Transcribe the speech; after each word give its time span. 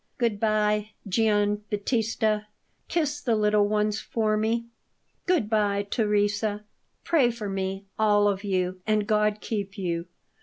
"Good 0.17 0.39
bye, 0.39 0.93
Gian 1.07 1.63
Battista. 1.69 2.47
Kiss 2.87 3.21
the 3.21 3.35
little 3.35 3.67
ones 3.67 3.99
for 4.01 4.35
me. 4.35 4.65
Good 5.27 5.47
bye, 5.47 5.83
Teresa. 5.91 6.65
Pray 7.03 7.29
for 7.29 7.47
me, 7.47 7.85
all 7.99 8.27
of 8.27 8.43
you; 8.43 8.81
and 8.87 9.05
God 9.05 9.41
keep 9.41 9.77
you! 9.77 10.07